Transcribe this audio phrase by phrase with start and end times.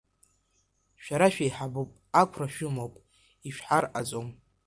[1.03, 1.91] Шәара шәеиҳабуп,
[2.21, 2.93] ақәра шәымоуп,
[3.47, 4.27] ишәҳарҟаҵом.